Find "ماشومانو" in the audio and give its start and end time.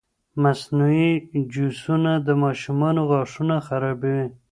2.43-3.01